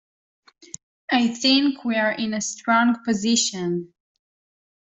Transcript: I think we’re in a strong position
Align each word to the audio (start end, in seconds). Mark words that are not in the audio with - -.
I 1.11 1.27
think 1.27 1.85
we’re 1.85 2.15
in 2.17 2.33
a 2.33 2.41
strong 2.41 3.03
position 3.05 3.93